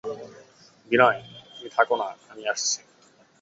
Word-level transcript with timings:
বিনয় 0.91 1.19
তুমি 1.55 1.69
থাকো-না– 1.69 2.07
আমি 2.29 2.43
আসছি। 2.47 2.79